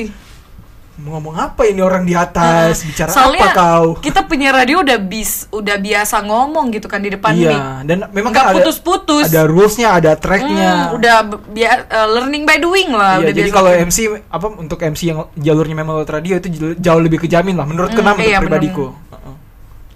[0.98, 2.82] Mau ngomong apa ini orang di atas?
[2.82, 3.86] Bicara soalnya apa kau?
[3.96, 8.10] kita punya radio udah bis udah biasa ngomong gitu kan di depan mic Iya, dan
[8.10, 9.24] memang Nggak kan ada putus-putus.
[9.24, 10.90] ada rulesnya, ada tracknya.
[10.90, 11.16] Hmm, udah
[11.48, 13.86] biar learning by doing lah Iya, udah jadi kalau gitu.
[13.86, 17.88] MC apa untuk MC yang jalurnya memang lewat radio itu jauh- lebih kejamin lah menurut
[17.88, 18.90] Hmm, kenapa iya, pribadiku.
[18.90, 19.34] Heeh.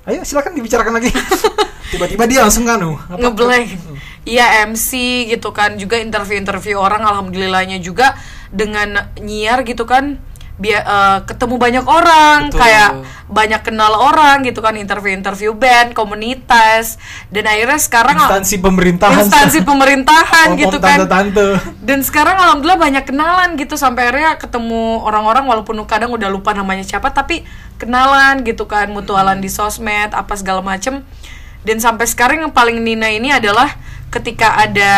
[0.09, 1.11] Ayo silakan dibicarakan lagi.
[1.93, 3.69] Tiba-tiba dia langsung kanu apa- ngeblank.
[4.25, 4.91] Iya MC
[5.29, 5.77] gitu kan.
[5.77, 8.17] Juga interview-interview orang alhamdulillahnya juga
[8.49, 10.17] dengan nyiar gitu kan
[10.53, 10.85] biar
[11.27, 12.61] ketemu banyak orang Betul.
[12.63, 12.91] kayak
[13.27, 14.79] banyak kenal orang gitu kan.
[14.79, 17.03] Interview-interview band komunitas.
[17.35, 19.27] Dan akhirnya sekarang instansi pemerintahan.
[19.27, 21.03] Instansi pemerintahan gitu kan.
[21.03, 21.59] tante-tante.
[21.83, 23.75] dan sekarang alhamdulillah banyak kenalan gitu.
[23.75, 27.43] Sampai akhirnya ketemu orang-orang walaupun kadang udah lupa namanya siapa tapi
[27.83, 28.87] kenalan gitu kan.
[28.87, 31.03] Mutualan di sosmed apa segala macem
[31.63, 33.71] dan sampai sekarang yang paling Nina ini adalah
[34.09, 34.93] ketika ada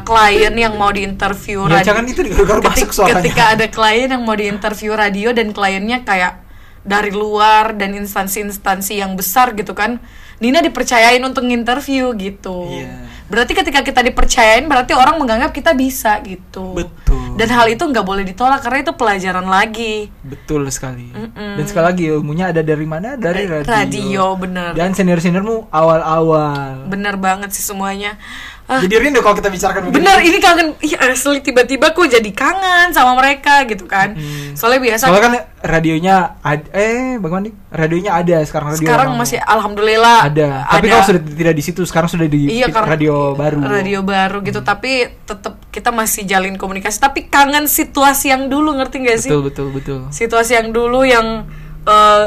[0.00, 4.32] klien yang mau diinterview Ya, radio- jangan itu digaruk Ketik- ketika ada klien yang mau
[4.32, 6.40] diinterview radio dan kliennya kayak
[6.80, 10.00] dari luar dan instansi-instansi yang besar gitu kan
[10.36, 13.13] Nina dipercayain untuk nginterview gitu Iya.
[13.24, 17.34] Berarti ketika kita dipercayain berarti orang menganggap kita bisa gitu Betul.
[17.34, 21.08] dan hal itu nggak boleh ditolak karena itu pelajaran lagi Betul sekali.
[21.08, 21.56] Mm-mm.
[21.56, 23.14] Dan sekali lagi ilmunya ada dari mana?
[23.14, 23.68] Dari Eh, radio.
[23.70, 24.70] radio, bener.
[24.72, 26.84] Dan senior-seniormu awal-awal.
[26.86, 28.16] bener banget sih semuanya
[28.64, 29.96] Ah, Jadi rindu kalau kita bicarakan begini.
[29.98, 34.56] bener ini kangen Ih, asli tiba-tiba kok jadi kangen sama mereka gitu kan Mm.
[34.56, 37.54] soalnya biasa Soalnya kan radionya ad, eh bagaimana nih?
[37.70, 39.20] Radionya ada sekarang radio sekarang normal.
[39.20, 40.48] masih alhamdulillah ada.
[40.66, 43.58] Tapi kalau sudah tidak di situ, sekarang sudah di iya radio baru.
[43.60, 48.96] radio baru gitu tapi tetap kita masih jalin komunikasi tapi kangen situasi yang dulu ngerti
[49.02, 49.98] gak sih Betul betul betul.
[50.08, 51.44] situasi yang dulu yang
[51.84, 52.26] eh,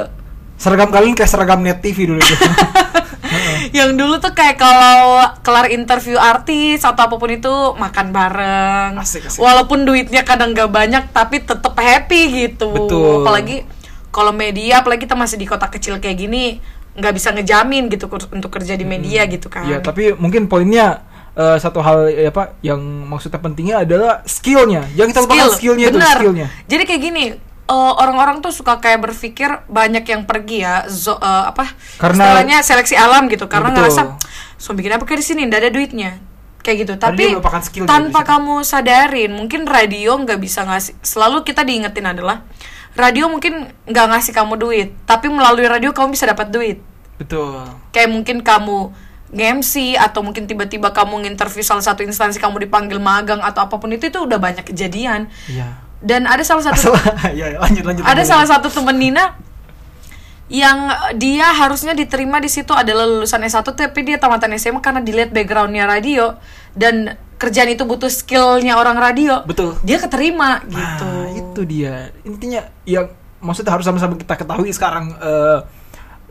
[0.55, 2.33] Seragam kalian kayak seragam net TV dulu itu.
[3.77, 9.27] yang dulu tuh kayak kalau kelar interview artis atau apa pun itu makan bareng Asik,
[9.27, 9.39] asik.
[9.39, 13.23] walaupun duitnya kadang gak banyak tapi tetap happy gitu Betul.
[13.23, 13.63] apalagi
[14.09, 16.57] kalau media apalagi kita masih di kota kecil kayak gini
[16.97, 21.05] nggak bisa ngejamin gitu untuk kerja di media gitu kan Iya, tapi mungkin poinnya
[21.37, 24.89] eh, satu hal ya apa yang maksudnya pentingnya adalah skillnya.
[24.97, 26.47] Jangan kita lupakan skillnya itu skillnya.
[26.65, 27.23] Jadi kayak gini,
[27.67, 31.67] eh, orang-orang tuh suka kayak berpikir banyak yang pergi ya, zo- eh, apa?
[31.97, 33.83] Karena- istilahnya seleksi alam gitu, karena betul.
[33.83, 34.01] ngerasa,
[34.55, 36.11] so bikin apa kayak di sini, nggak ada duitnya,
[36.59, 36.93] kayak gitu.
[36.95, 40.95] Tapi skill tanpa kamu sadarin, mungkin radio nggak bisa ngasih.
[40.99, 42.47] Selalu kita diingetin adalah
[42.93, 46.79] radio mungkin nggak ngasih kamu duit, tapi melalui radio kamu bisa dapat duit.
[47.17, 47.67] Betul.
[47.91, 48.93] Kayak mungkin kamu
[49.27, 53.91] nge-MC atau mungkin tiba-tiba kamu nginterview salah satu instansi kamu dipanggil magang atau apa pun
[53.91, 55.67] itu itu udah banyak kejadian Iya.
[55.99, 58.03] Dan ada salah satu Asal ya lanjut lanjut.
[58.05, 58.29] ada lanjut.
[58.29, 59.33] salah satu temen Nina
[60.47, 60.87] yang
[61.19, 65.83] dia harusnya diterima di situ adalah lulusan S1 tapi dia tamatan SMA karena dilihat backgroundnya
[65.83, 66.39] radio
[66.71, 69.75] dan kerjaan itu butuh skillnya orang radio Betul.
[69.83, 72.15] dia keterima gitu Nah, itu dia.
[72.23, 73.11] Intinya yang
[73.43, 75.59] maksudnya harus sama-sama kita ketahui sekarang eh,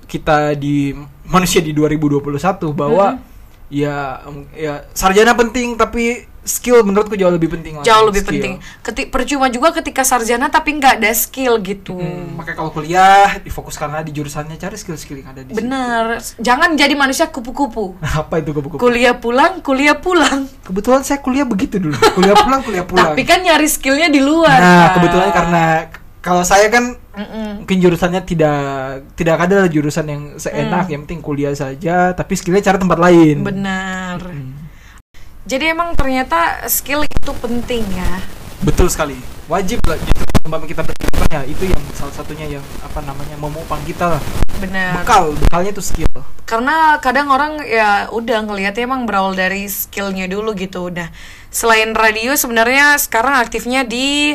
[0.08, 0.96] kita di
[1.28, 2.24] manusia di 2021
[2.72, 3.34] bahwa Mm-hmm.
[3.66, 4.22] ya
[4.54, 8.30] ya sarjana penting tapi skill menurutku jauh lebih penting jauh lebih Skill.
[8.32, 13.36] penting Keti- percuma juga ketika sarjana tapi nggak ada skill gitu Hmm, makanya kalau kuliah
[13.38, 15.58] difokuskanlah di jurusannya cari skill-skill yang ada di situ.
[15.58, 16.04] bener
[16.38, 18.78] jangan jadi manusia kupu-kupu Apa itu kupu-kupu?
[18.78, 21.94] kuliah pulang kuliah pulang Kebetulan saya kuliah begitu dulu.
[22.12, 23.12] Kuliah pulang, kuliah pulang.
[23.12, 24.90] tapi kan nyari skillnya di luar Nah, kan.
[24.96, 25.64] kebetulan karena
[26.18, 27.62] kalau saya kan Mm-mm.
[27.62, 28.58] mungkin jurusannya tidak
[29.14, 33.36] tidak ada jurusan yang seenak, yang penting kuliah saja, tapi skillnya cari tempat lain.
[33.40, 34.65] benar Hmm.
[35.46, 38.18] Jadi emang ternyata skill itu penting ya.
[38.66, 39.14] Betul sekali.
[39.46, 41.42] wajib lah gitu tempat kita berkehidupan ya.
[41.46, 44.22] Itu yang salah satunya yang apa namanya memupang kita lah.
[44.58, 45.06] Benar.
[45.06, 46.10] Bekal bekalnya tuh skill.
[46.50, 50.90] Karena kadang orang ya udah ngelihatnya emang berawal dari skillnya dulu gitu.
[50.90, 51.14] Udah
[51.54, 54.34] selain radio sebenarnya sekarang aktifnya di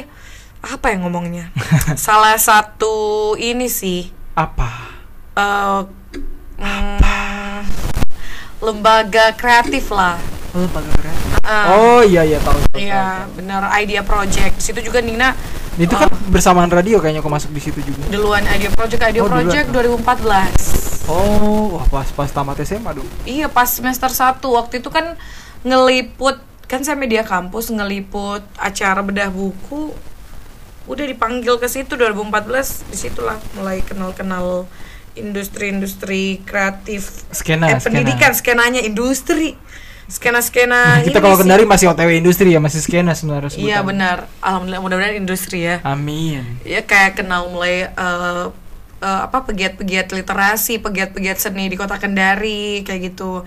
[0.64, 1.52] apa ya ngomongnya?
[2.00, 4.16] Salah satu ini sih.
[4.40, 4.96] Apa?
[5.36, 5.82] Eh,
[6.56, 7.68] mm,
[8.64, 14.62] lembaga kreatif lah lembaga kreatif Ah, oh iya iya tahu Iya, benar Idea Project.
[14.62, 15.34] Situ juga Nina
[15.76, 18.04] itu kan bersamaan radio kayaknya kok masuk di situ juga.
[18.08, 19.48] Duluan Idea Project, Idea Oh, duluan.
[19.48, 21.10] Project 2014.
[21.10, 23.08] oh wah pas pas tamat SMA dong.
[23.24, 25.16] Iya, pas semester 1 waktu itu kan
[25.62, 26.38] ngeliput
[26.68, 29.92] kan saya media kampus ngeliput acara bedah buku.
[30.86, 34.68] Udah dipanggil ke situ 2014, di situlah mulai kenal-kenal
[35.14, 37.28] industri-industri kreatif.
[37.30, 39.56] Skena eh, pendidikan skenanya industri
[40.12, 44.84] skena-skena kita ini kalau kendari masih OTW industri ya masih skena sebenarnya Iya benar, alhamdulillah
[44.84, 45.80] mudah-mudahan industri ya.
[45.82, 48.46] amin ya kayak kenal mulai eh,
[49.00, 53.42] eh, apa pegiat-pegiat literasi, pegiat-pegiat seni di kota Kendari kayak gitu.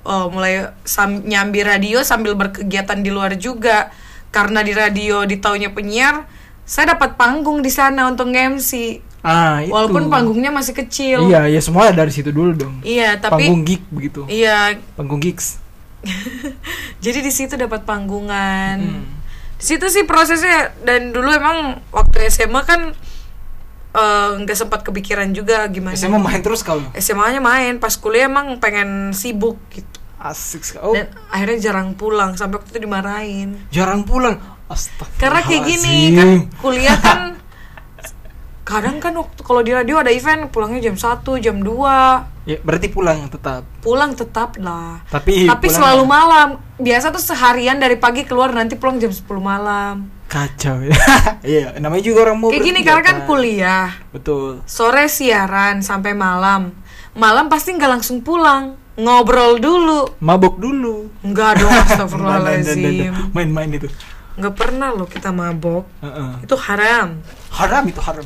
[0.00, 3.92] Oh, mulai sam- nyambi radio sambil berkegiatan di luar juga.
[4.30, 6.24] Karena di radio di taunya penyiar,
[6.62, 9.02] saya dapat panggung di sana untuk MC.
[9.20, 11.28] ah itu Walaupun panggungnya masih kecil.
[11.28, 14.80] iya iya semua dari situ dulu dong Iya, tapi panggung gig begitu iya.
[14.96, 15.60] panggung gigs
[17.04, 18.78] Jadi di situ dapat panggungan.
[18.78, 19.04] Hmm.
[19.56, 22.96] Di situ sih prosesnya dan dulu emang waktu SMA kan
[23.90, 25.92] eh, nggak sempat kepikiran juga gimana.
[25.92, 29.88] SMA main terus kalau SMA-nya main, pas kuliah emang pengen sibuk gitu.
[30.16, 33.48] asik sekali oh Dan akhirnya jarang pulang sampai waktu itu dimarahin.
[33.68, 34.36] jarang pulang
[34.68, 37.20] Astagfirullahaladzim Karena kayak gini kan kuliah kan
[38.70, 42.46] kadang kan waktu kalau di radio ada event pulangnya jam 1, jam 2.
[42.46, 45.02] ya berarti pulang tetap Pulang tetap lah.
[45.04, 46.48] tapi Tapi selalu malam.
[46.76, 50.08] Biasa tuh seharian dari pagi keluar nanti pulang jam 10 malam.
[50.26, 50.94] kacau ya
[51.44, 53.90] iya namanya juga orang mau Kayak gini karena kan kuliah.
[54.08, 56.70] betul Sore siaran sampai malam.
[57.12, 58.78] Malam pasti nggak langsung pulang.
[58.92, 60.06] Ngobrol dulu.
[60.18, 63.32] mabok dulu Enggak dong, astagfirullahaladzim.
[63.32, 63.88] main-main itu
[64.40, 65.84] Nggak pernah loh kita mabok.
[66.00, 66.48] Heeh.
[66.48, 67.20] Itu haram.
[67.50, 68.22] haram itu haram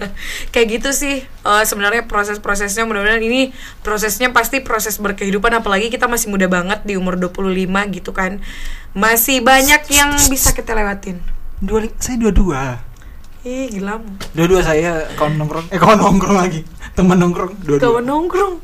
[0.52, 3.48] Kayak gitu sih eh, sebenarnya proses-prosesnya mudah-mudahan ini
[3.80, 8.38] prosesnya pasti proses berkehidupan apalagi kita masih muda banget di umur 25 gitu kan.
[8.92, 11.18] Masih banyak yang bisa kita lewatin.
[11.56, 12.84] dua saya dua-dua
[13.40, 13.96] Ih, gila.
[14.36, 16.60] dua-dua saya kawan nongkrong eh kawan nongkrong lagi
[16.92, 18.54] teman nongkrong dua-dua Kawan nongkrong.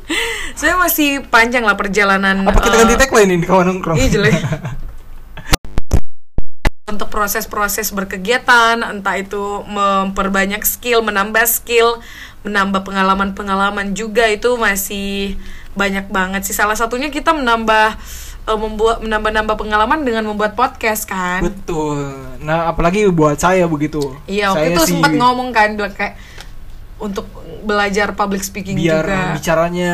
[0.53, 2.45] Saya masih panjang lah perjalanan.
[2.45, 4.37] apa kita eh, ganti tagline ini kawan nongkrong Ih jelek.
[6.93, 11.97] Untuk proses-proses berkegiatan, entah itu memperbanyak skill, menambah skill,
[12.45, 15.33] menambah pengalaman-pengalaman juga itu masih
[15.73, 16.53] banyak banget sih.
[16.53, 17.97] Salah satunya kita menambah
[18.45, 21.41] eh, membuat menambah-nambah pengalaman dengan membuat podcast kan.
[21.41, 21.97] betul
[22.43, 26.19] nah apalagi buat saya begitu Iya, waktu Saya itu sih sempat ngomong kan kayak
[27.03, 27.27] untuk
[27.63, 29.19] belajar public speaking biar juga.
[29.35, 29.91] bicaranya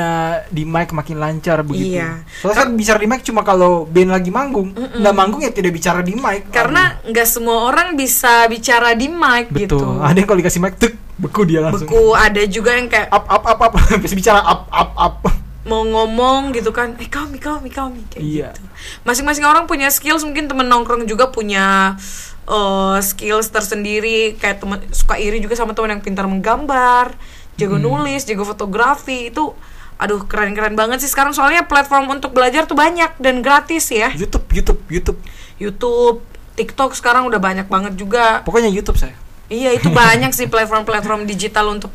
[0.49, 1.97] di mic makin lancar begitu.
[1.97, 2.25] Iya.
[2.41, 6.01] Soalnya kan bicara di mic cuma kalau band lagi manggung, nggak manggung ya tidak bicara
[6.01, 6.49] di mic.
[6.49, 9.81] Karena nggak semua orang bisa bicara di mic betul.
[9.81, 10.01] gitu.
[10.01, 11.85] Ada yang kalau dikasih mic tek beku dia langsung.
[11.85, 15.15] Beku ada juga yang kayak Up up up up bisa bicara up up up.
[15.61, 18.49] mau ngomong gitu kan eh kami kami kami kayak Iya.
[18.49, 18.61] gitu
[19.03, 21.97] masing-masing orang punya skills mungkin temen nongkrong juga punya
[22.45, 27.13] eh, skills tersendiri kayak temen suka iri juga sama teman yang pintar menggambar
[27.55, 27.85] jago Hmm.
[27.85, 29.51] nulis jago fotografi itu
[29.99, 34.47] aduh keren-keren banget sih sekarang soalnya platform untuk belajar tuh banyak dan gratis ya YouTube
[34.49, 35.19] YouTube YouTube.
[35.59, 36.23] YouTube
[36.55, 39.15] TikTok sekarang udah banyak banget juga Pokoknya YouTube saya.
[39.47, 41.91] Iya itu banyak sih platform-platform digital untuk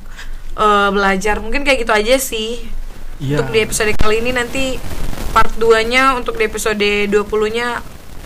[0.57, 1.41] eh, belajar.
[1.41, 2.65] Mungkin kayak gitu aja sih.
[3.23, 3.43] Iya.
[3.43, 4.79] Untuk di episode kali ini nanti
[5.31, 7.83] part 2-nya untuk di episode 20-nya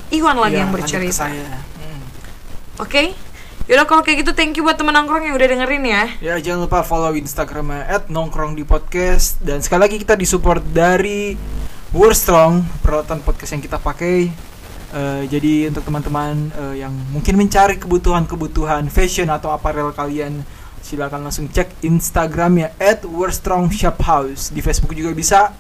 [0.09, 1.27] Iwan lagi Iya, yang bercerita.
[1.29, 2.01] Hmm.
[2.81, 3.13] Oke.
[3.69, 6.05] Yaudah kalau kayak gitu thank you buat teman nongkrong yang udah dengerin ya.
[6.25, 11.37] Ya jangan lupa follow Instagramnya @nongkrong di podcast dan sekali lagi kita disupport dari
[11.93, 14.33] Wordstrong peralatan podcast yang kita pakai.
[14.89, 20.41] Eh, jadi untuk teman-teman eh, yang mungkin mencari kebutuhan-kebutuhan fashion atau apparel kalian
[20.83, 25.53] silakan langsung cek Instagramnya @wordstrongshophouse di Facebook juga bisa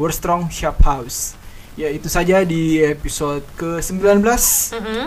[0.00, 1.36] @wordstrongshophouse.
[1.78, 4.22] Ya itu saja di episode ke 19
[4.74, 5.06] Mm-mm.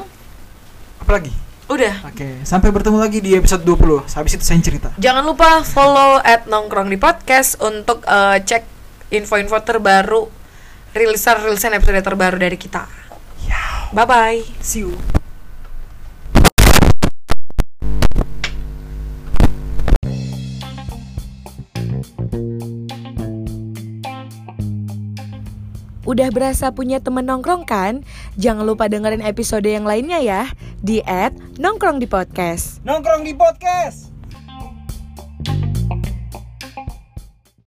[1.04, 1.34] Apalagi?
[1.72, 2.04] Udah.
[2.04, 4.12] Oke, sampai bertemu lagi di episode 20.
[4.12, 4.90] Habis itu saya cerita.
[5.00, 8.64] Jangan lupa follow at nongkrong di podcast untuk eh, cek
[9.12, 10.28] info-info terbaru
[10.92, 12.88] rilisan-rilisan episode terbaru dari kita.
[13.92, 14.40] Bye bye.
[14.64, 15.21] See you.
[26.12, 28.04] Udah berasa punya temen nongkrong kan?
[28.36, 30.52] Jangan lupa dengerin episode yang lainnya ya
[30.84, 31.00] di
[31.56, 32.84] @nongkrong di podcast.
[32.84, 34.11] Nongkrong di podcast.